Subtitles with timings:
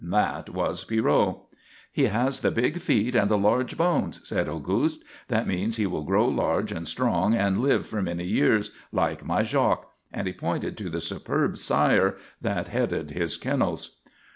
[0.03, 1.35] That was Pierrot.
[1.91, 5.03] "He has the big feet and the large bones," said Auguste.
[5.27, 9.43] "That means he will grow large and strong and live for many years, like my
[9.43, 13.97] Jacques," and he pointed to the superb sire that headed his kennels.